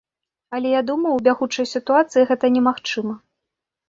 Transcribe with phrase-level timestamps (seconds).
[0.57, 3.13] Але я думаю, у бягучай сітуацыі гэта немагчыма.